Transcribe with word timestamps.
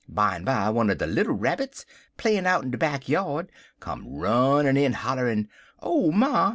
Bimeby 0.11 0.71
one 0.73 0.89
er 0.89 0.95
de 0.95 1.05
little 1.05 1.35
Rabbits, 1.35 1.85
playin' 2.17 2.47
out 2.47 2.63
in 2.63 2.71
de 2.71 2.77
back 2.79 3.07
yard, 3.07 3.51
come 3.79 4.07
runnin' 4.07 4.75
in 4.75 4.93
hollerin', 4.93 5.47
'Oh, 5.79 6.11
ma! 6.11 6.49